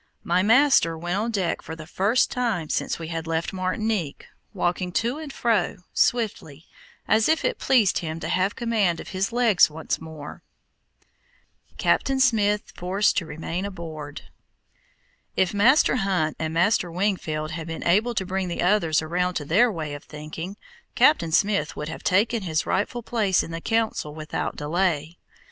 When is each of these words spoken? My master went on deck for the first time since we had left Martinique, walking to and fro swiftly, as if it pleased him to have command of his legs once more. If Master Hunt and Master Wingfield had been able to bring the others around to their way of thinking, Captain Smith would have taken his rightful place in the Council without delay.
My 0.23 0.41
master 0.41 0.97
went 0.97 1.15
on 1.19 1.29
deck 1.29 1.61
for 1.61 1.75
the 1.75 1.85
first 1.85 2.31
time 2.31 2.69
since 2.69 2.97
we 2.97 3.09
had 3.09 3.27
left 3.27 3.53
Martinique, 3.53 4.25
walking 4.51 4.91
to 4.93 5.19
and 5.19 5.31
fro 5.31 5.77
swiftly, 5.93 6.65
as 7.07 7.29
if 7.29 7.45
it 7.45 7.59
pleased 7.59 7.99
him 7.99 8.19
to 8.21 8.27
have 8.27 8.55
command 8.55 8.99
of 8.99 9.09
his 9.09 9.31
legs 9.31 9.69
once 9.69 10.01
more. 10.01 10.41
If 11.77 12.33
Master 15.53 15.95
Hunt 15.97 16.35
and 16.39 16.53
Master 16.55 16.91
Wingfield 16.91 17.51
had 17.51 17.67
been 17.67 17.83
able 17.83 18.15
to 18.15 18.25
bring 18.25 18.47
the 18.47 18.63
others 18.63 19.03
around 19.03 19.35
to 19.35 19.45
their 19.45 19.71
way 19.71 19.93
of 19.93 20.05
thinking, 20.05 20.57
Captain 20.95 21.31
Smith 21.31 21.75
would 21.75 21.89
have 21.89 22.01
taken 22.01 22.41
his 22.41 22.65
rightful 22.65 23.03
place 23.03 23.43
in 23.43 23.51
the 23.51 23.61
Council 23.61 24.15
without 24.15 24.55
delay. 24.55 25.19